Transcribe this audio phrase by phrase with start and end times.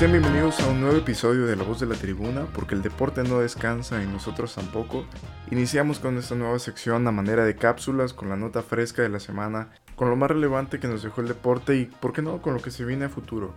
[0.00, 3.22] Sean bienvenidos a un nuevo episodio de La Voz de la Tribuna, porque el deporte
[3.22, 5.04] no descansa y nosotros tampoco.
[5.50, 9.20] Iniciamos con esta nueva sección a manera de cápsulas, con la nota fresca de la
[9.20, 12.54] semana, con lo más relevante que nos dejó el deporte y, por qué no, con
[12.54, 13.52] lo que se viene a futuro.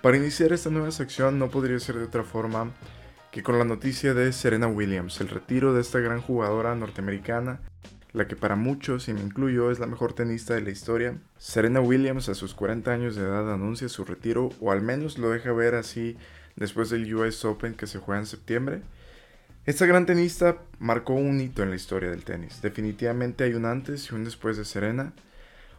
[0.00, 2.70] Para iniciar esta nueva sección no podría ser de otra forma
[3.30, 7.60] que con la noticia de Serena Williams, el retiro de esta gran jugadora norteamericana
[8.12, 11.18] la que para muchos, y me incluyo, es la mejor tenista de la historia.
[11.38, 15.30] Serena Williams a sus 40 años de edad anuncia su retiro, o al menos lo
[15.30, 16.16] deja ver así
[16.56, 18.82] después del US Open que se juega en septiembre.
[19.64, 22.60] Esta gran tenista marcó un hito en la historia del tenis.
[22.60, 25.14] Definitivamente hay un antes y un después de Serena.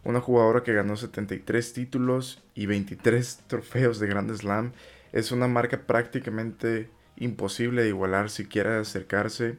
[0.03, 4.71] Una jugadora que ganó 73 títulos y 23 trofeos de Grand Slam.
[5.11, 9.57] Es una marca prácticamente imposible de igualar si quiere acercarse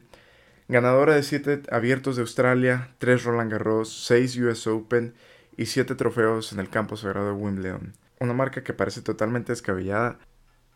[0.67, 5.13] Ganadora de 7 abiertos de Australia, 3 Roland Garros, 6 US Open
[5.57, 7.93] y 7 trofeos en el campo sagrado de Wimbledon.
[8.19, 10.17] Una marca que parece totalmente descabellada.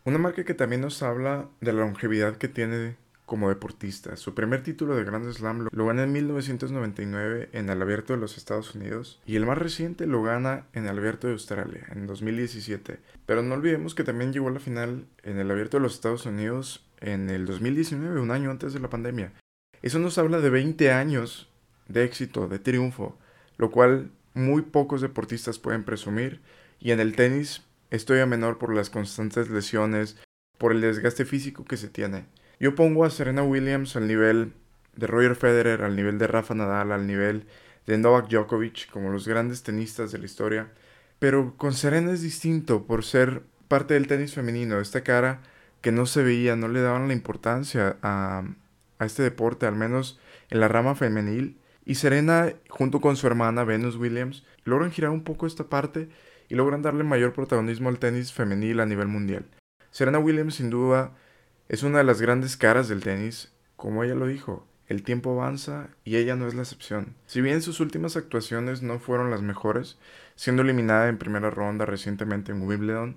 [0.04, 4.16] Una marca que también nos habla de la longevidad que tiene como deportista.
[4.16, 8.36] Su primer título de Grand Slam lo, gana en 1999 en el Abierto de los
[8.36, 13.00] Estados Unidos y el más reciente lo gana en el Abierto de Australia en 2017.
[13.26, 16.26] Pero no olvidemos que también llegó a la final en el Abierto de los Estados
[16.26, 19.32] Unidos en el 2019, un año antes de la pandemia.
[19.82, 21.48] Eso nos habla de 20 años
[21.88, 23.18] de éxito, de triunfo,
[23.58, 26.40] lo cual muy pocos deportistas pueden presumir.
[26.80, 30.16] Y en el tenis estoy a menor por las constantes lesiones,
[30.58, 32.26] por el desgaste físico que se tiene.
[32.58, 34.52] Yo pongo a Serena Williams al nivel
[34.96, 37.46] de Roger Federer, al nivel de Rafa Nadal, al nivel
[37.86, 40.68] de Novak Djokovic, como los grandes tenistas de la historia.
[41.18, 45.40] Pero con Serena es distinto por ser parte del tenis femenino, esta cara
[45.80, 48.44] que no se veía, no le daban la importancia a,
[49.00, 50.20] a este deporte, al menos
[50.50, 51.58] en la rama femenil.
[51.84, 56.08] Y Serena, junto con su hermana Venus Williams, logran girar un poco esta parte
[56.48, 59.46] y logran darle mayor protagonismo al tenis femenil a nivel mundial.
[59.90, 61.16] Serena Williams, sin duda,
[61.68, 63.52] es una de las grandes caras del tenis.
[63.76, 67.14] Como ella lo dijo, el tiempo avanza y ella no es la excepción.
[67.26, 69.98] Si bien sus últimas actuaciones no fueron las mejores,
[70.36, 73.16] siendo eliminada en primera ronda recientemente en Wimbledon,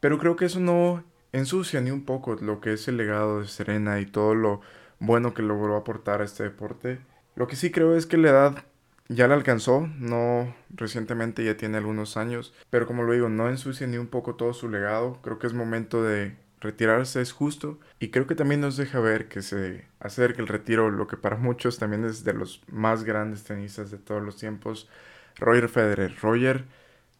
[0.00, 3.48] pero creo que eso no ensucia ni un poco lo que es el legado de
[3.48, 4.60] Serena y todo lo
[5.02, 7.00] bueno que logró aportar a este deporte.
[7.34, 8.64] Lo que sí creo es que la edad
[9.08, 13.86] ya la alcanzó, no recientemente ya tiene algunos años, pero como lo digo, no ensucia
[13.88, 18.10] ni un poco todo su legado, creo que es momento de retirarse, es justo, y
[18.10, 21.78] creo que también nos deja ver que se acerca el retiro, lo que para muchos
[21.78, 24.88] también es de los más grandes tenistas de todos los tiempos,
[25.36, 26.14] Roger Federer.
[26.22, 26.64] Roger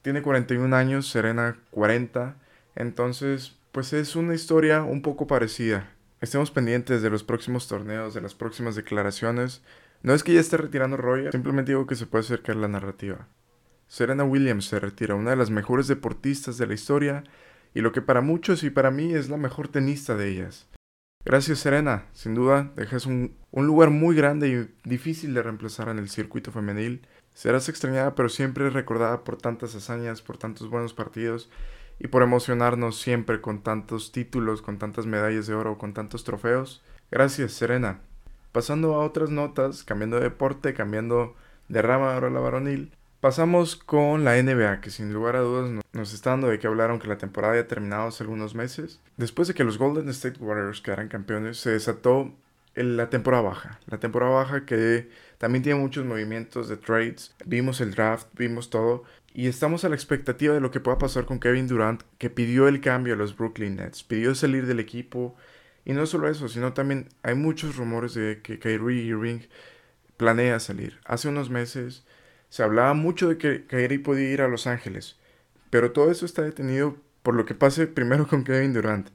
[0.03, 2.37] tiene 41 años, Serena 40,
[2.77, 5.91] entonces pues es una historia un poco parecida.
[6.23, 9.61] Estemos pendientes de los próximos torneos, de las próximas declaraciones.
[10.05, 13.27] No es que ya esté retirando Roger, simplemente digo que se puede acercar la narrativa.
[13.89, 17.25] Serena Williams se retira, una de las mejores deportistas de la historia
[17.75, 20.69] y lo que para muchos y para mí es la mejor tenista de ellas.
[21.25, 25.99] Gracias Serena, sin duda dejas un, un, lugar muy grande y difícil de reemplazar en
[25.99, 27.05] el circuito femenil.
[27.35, 31.51] Serás extrañada pero siempre recordada por tantas hazañas, por tantos buenos partidos
[31.99, 36.83] y por emocionarnos siempre con tantos títulos, con tantas medallas de oro, con tantos trofeos.
[37.11, 38.01] Gracias, Serena.
[38.53, 41.35] Pasando a otras notas, cambiando de deporte, cambiando
[41.69, 46.13] de rama ahora la varonil, pasamos con la NBA, que sin lugar a dudas nos
[46.13, 49.01] está dando de qué hablar aunque la temporada haya terminado hace algunos meses.
[49.17, 52.33] Después de que los Golden State Warriors quedaran campeones, se desató
[52.75, 53.81] la temporada baja.
[53.87, 57.35] La temporada baja que también tiene muchos movimientos de trades.
[57.45, 59.05] Vimos el draft, vimos todo.
[59.35, 62.69] Y estamos a la expectativa de lo que pueda pasar con Kevin Durant, que pidió
[62.69, 65.37] el cambio a los Brooklyn Nets, pidió salir del equipo.
[65.85, 69.41] Y no solo eso, sino también hay muchos rumores de que Kyrie Irving
[70.17, 71.01] planea salir.
[71.05, 72.05] Hace unos meses
[72.49, 75.19] se hablaba mucho de que Kyrie podía ir a Los Ángeles,
[75.71, 79.09] pero todo eso está detenido por lo que pase primero con Kevin Durant.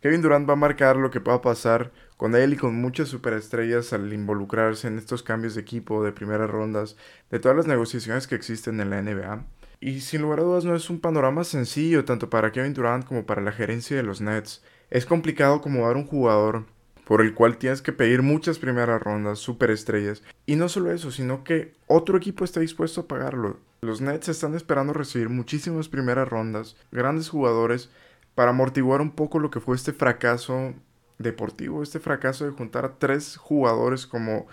[0.00, 3.92] Kevin Durant va a marcar lo que pueda pasar con él y con muchas superestrellas
[3.92, 6.96] al involucrarse en estos cambios de equipo, de primeras rondas,
[7.30, 9.44] de todas las negociaciones que existen en la NBA.
[9.80, 13.26] Y sin lugar a dudas no es un panorama sencillo tanto para Kevin Durant como
[13.26, 14.62] para la gerencia de los Nets.
[14.90, 16.64] Es complicado acomodar un jugador
[17.04, 20.22] por el cual tienes que pedir muchas primeras rondas, superestrellas.
[20.46, 23.58] Y no solo eso, sino que otro equipo está dispuesto a pagarlo.
[23.82, 27.90] Los Nets están esperando recibir muchísimas primeras rondas, grandes jugadores,
[28.34, 30.72] para amortiguar un poco lo que fue este fracaso
[31.18, 34.46] deportivo, este fracaso de juntar a tres jugadores como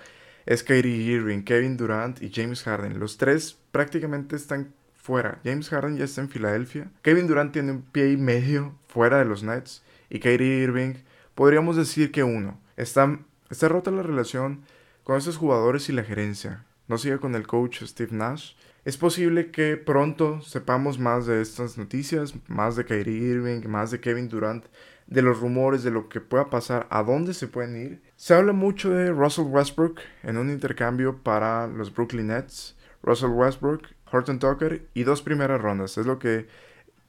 [0.46, 3.00] es Irving, Kevin Durant y James Harden.
[3.00, 5.40] Los tres prácticamente están fuera.
[5.44, 6.92] James Harden ya está en Filadelfia.
[7.02, 9.84] Kevin Durant tiene un pie y medio fuera de los Nets.
[10.10, 10.96] Y Kyrie Irving,
[11.36, 12.60] podríamos decir que uno.
[12.78, 13.20] Está,
[13.62, 14.64] rota la relación
[15.04, 16.66] con estos jugadores y la gerencia.
[16.88, 18.54] No sigue con el coach Steve Nash.
[18.84, 24.00] Es posible que pronto sepamos más de estas noticias, más de Kyrie Irving, más de
[24.00, 24.66] Kevin Durant,
[25.08, 28.02] de los rumores, de lo que pueda pasar, a dónde se pueden ir.
[28.16, 32.76] Se habla mucho de Russell Westbrook en un intercambio para los Brooklyn Nets.
[33.04, 35.98] Russell Westbrook, Horton Tucker y dos primeras rondas.
[35.98, 36.48] Es lo que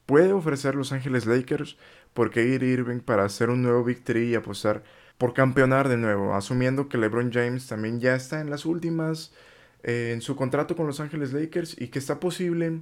[0.06, 1.76] puede ofrecer Los Ángeles Lakers
[2.14, 4.82] por Kyrie Irving para hacer un nuevo victory y apostar
[5.18, 9.32] por campeonar de nuevo, asumiendo que LeBron James también ya está en las últimas
[9.82, 12.80] en su contrato con Los Ángeles Lakers y que está posible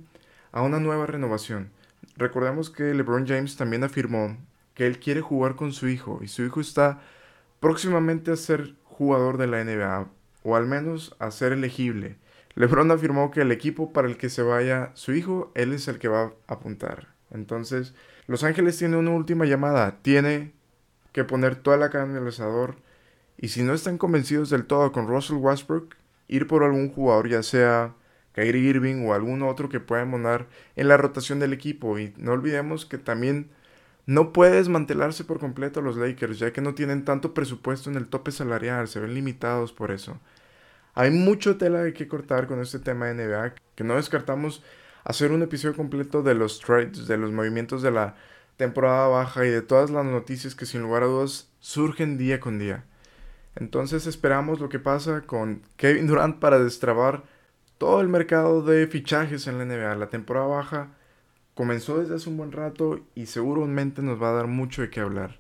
[0.53, 1.71] a una nueva renovación.
[2.17, 4.37] Recordemos que LeBron James también afirmó
[4.75, 7.01] que él quiere jugar con su hijo y su hijo está
[7.61, 10.09] próximamente a ser jugador de la NBA
[10.43, 12.17] o al menos a ser elegible.
[12.55, 15.99] LeBron afirmó que el equipo para el que se vaya su hijo, él es el
[15.99, 17.09] que va a apuntar.
[17.31, 17.95] Entonces,
[18.27, 20.53] Los Ángeles tiene una última llamada, tiene
[21.13, 22.77] que poner toda la carne en el asador
[23.39, 25.95] y si no están convencidos del todo con Russell Westbrook,
[26.31, 27.95] ir por algún jugador, ya sea
[28.33, 30.47] Kyrie Irving o algún otro que pueda monar
[30.77, 31.99] en la rotación del equipo.
[31.99, 33.51] Y no olvidemos que también
[34.07, 38.07] no puede desmantelarse por completo los Lakers, ya que no tienen tanto presupuesto en el
[38.07, 40.19] tope salarial, se ven limitados por eso.
[40.95, 44.63] Hay mucho tela de que cortar con este tema de NBA, que no descartamos
[45.05, 48.17] hacer un episodio completo de los trades, de los movimientos de la
[48.57, 52.59] temporada baja y de todas las noticias que sin lugar a dudas surgen día con
[52.59, 52.85] día.
[53.57, 57.25] Entonces esperamos lo que pasa con Kevin Durant para destrabar
[57.79, 59.95] todo el mercado de fichajes en la NBA.
[59.97, 60.89] La temporada baja
[61.55, 65.01] comenzó desde hace un buen rato y seguramente nos va a dar mucho de qué
[65.01, 65.39] hablar.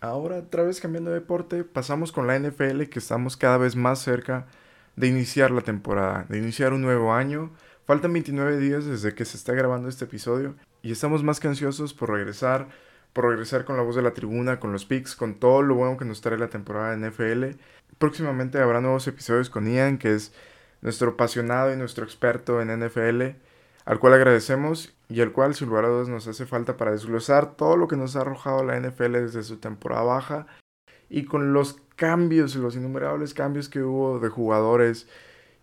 [0.00, 3.98] Ahora, otra vez cambiando de deporte, pasamos con la NFL que estamos cada vez más
[4.00, 4.46] cerca
[4.94, 7.50] de iniciar la temporada, de iniciar un nuevo año.
[7.86, 11.94] Faltan 29 días desde que se está grabando este episodio y estamos más que ansiosos
[11.94, 12.68] por regresar
[13.16, 15.96] por regresar con la voz de la tribuna, con los picks, con todo lo bueno
[15.96, 17.58] que nos trae la temporada de NFL.
[17.96, 20.34] Próximamente habrá nuevos episodios con Ian, que es
[20.82, 23.22] nuestro apasionado y nuestro experto en NFL,
[23.86, 27.56] al cual agradecemos y al cual, sin lugar a dudas, nos hace falta para desglosar
[27.56, 30.46] todo lo que nos ha arrojado la NFL desde su temporada baja
[31.08, 35.08] y con los cambios, los innumerables cambios que hubo de jugadores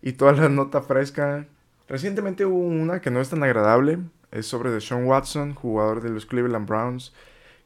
[0.02, 1.46] y toda la nota fresca.
[1.86, 4.00] Recientemente hubo una que no es tan agradable,
[4.32, 7.12] es sobre Deshaun Watson, jugador de los Cleveland Browns,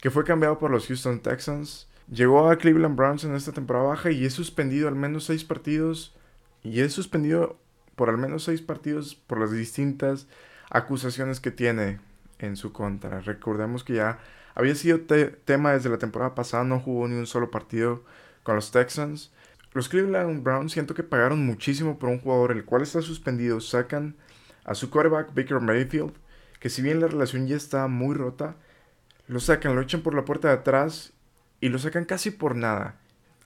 [0.01, 1.89] que fue cambiado por los Houston Texans.
[2.11, 6.15] Llegó a Cleveland Browns en esta temporada baja y es suspendido al menos seis partidos.
[6.63, 7.59] Y es suspendido
[7.95, 10.27] por al menos seis partidos por las distintas
[10.71, 12.01] acusaciones que tiene
[12.39, 13.21] en su contra.
[13.21, 14.19] Recordemos que ya
[14.55, 15.01] había sido
[15.45, 18.05] tema desde la temporada pasada, no jugó ni un solo partido
[18.43, 19.33] con los Texans.
[19.73, 23.61] Los Cleveland Browns siento que pagaron muchísimo por un jugador el cual está suspendido.
[23.61, 24.17] Sacan
[24.65, 26.13] a su quarterback Baker Mayfield,
[26.61, 28.57] que si bien la relación ya está muy rota,
[29.29, 31.13] lo sacan, lo echan por la puerta de atrás
[31.61, 32.97] y lo sacan casi por nada.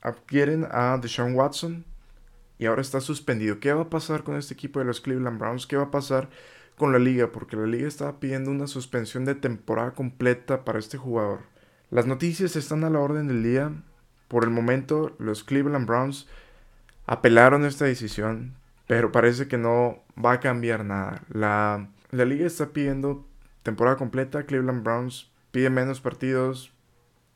[0.00, 1.84] Adquieren a Deshaun Watson
[2.58, 3.58] y ahora está suspendido.
[3.58, 5.66] ¿Qué va a pasar con este equipo de los Cleveland Browns?
[5.66, 6.30] ¿Qué va a pasar
[6.76, 7.32] con la liga?
[7.32, 11.40] Porque la liga estaba pidiendo una suspensión de temporada completa para este jugador.
[11.90, 13.72] Las noticias están a la orden del día.
[14.28, 16.28] Por el momento, los Cleveland Browns
[17.06, 18.54] apelaron esta decisión,
[18.86, 21.22] pero parece que no va a cambiar nada.
[21.28, 23.26] La, la liga está pidiendo
[23.64, 24.44] temporada completa.
[24.44, 26.72] Cleveland Browns pide menos partidos.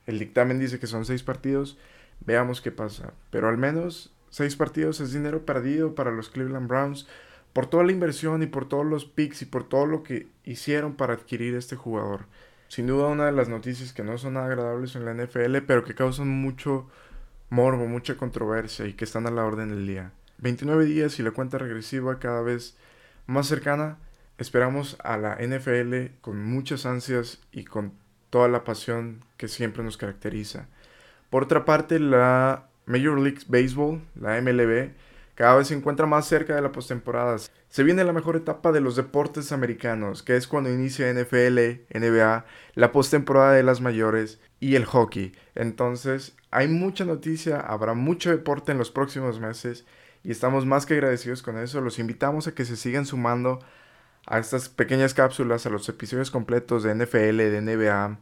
[0.07, 1.79] El dictamen dice que son seis partidos.
[2.21, 3.13] Veamos qué pasa.
[3.31, 7.07] Pero al menos seis partidos es dinero perdido para los Cleveland Browns
[7.53, 10.95] por toda la inversión y por todos los picks y por todo lo que hicieron
[10.95, 12.27] para adquirir este jugador.
[12.69, 15.83] Sin duda una de las noticias que no son nada agradables en la NFL, pero
[15.83, 16.87] que causan mucho
[17.49, 20.13] morbo, mucha controversia y que están a la orden del día.
[20.39, 22.77] 29 días y la cuenta regresiva cada vez
[23.27, 23.97] más cercana.
[24.37, 27.95] Esperamos a la NFL con muchas ansias y con
[28.31, 30.69] toda la pasión que siempre nos caracteriza.
[31.31, 34.93] Por otra parte, la Major League Baseball, la MLB,
[35.37, 37.37] cada vez se encuentra más cerca de la postemporada.
[37.69, 42.47] Se viene la mejor etapa de los deportes americanos, que es cuando inicia NFL, NBA,
[42.75, 45.35] la postemporada de las mayores y el hockey.
[45.55, 49.85] Entonces, hay mucha noticia, habrá mucho deporte en los próximos meses
[50.25, 51.83] y estamos más que agradecidos con eso.
[51.83, 53.59] Los invitamos a que se sigan sumando
[54.27, 58.19] a estas pequeñas cápsulas, a los episodios completos de NFL, de NBA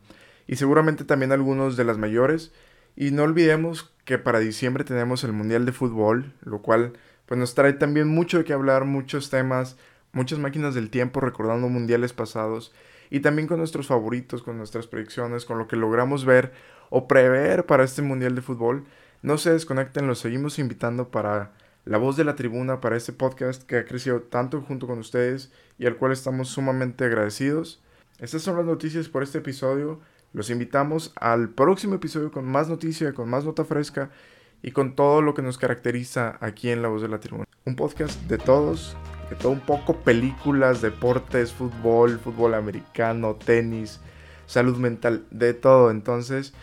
[0.47, 2.53] y seguramente también algunos de las mayores.
[2.97, 6.93] Y no olvidemos que para diciembre tenemos el Mundial de Fútbol, lo cual
[7.27, 9.77] pues nos trae también mucho de qué hablar, muchos temas,
[10.13, 12.73] muchas máquinas del tiempo recordando mundiales pasados
[13.11, 16.53] y también con nuestros favoritos, con nuestras predicciones, con lo que logramos ver
[16.91, 18.85] o prever para este Mundial de Fútbol.
[19.23, 21.53] No se desconecten, los seguimos invitando para
[21.85, 25.53] la voz de la tribuna para este podcast que ha crecido tanto junto con ustedes
[25.79, 27.83] y al cual estamos sumamente agradecidos.
[28.19, 30.01] Estas son las noticias por este episodio.
[30.33, 34.11] Los invitamos al próximo episodio con más noticia, con más nota fresca
[34.63, 37.45] y con todo lo que nos caracteriza aquí en La Voz de la Tribuna.
[37.67, 38.97] Un podcast de todos,
[39.29, 44.01] de todo un poco, películas, deportes, fútbol, fútbol americano, tenis,
[44.47, 45.91] salud mental, de todo.
[45.91, 46.55] Entonces,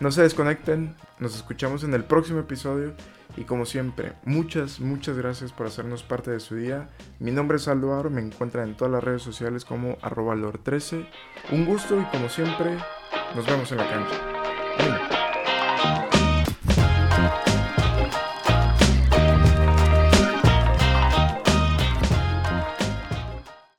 [0.00, 2.92] no se desconecten, nos escuchamos en el próximo episodio
[3.36, 6.88] y como siempre, muchas, muchas gracias por hacernos parte de su día.
[7.18, 11.06] Mi nombre es Aldo me encuentran en todas las redes sociales como arroba lor13.
[11.52, 12.76] Un gusto y como siempre,
[13.34, 15.15] nos vemos en la cancha.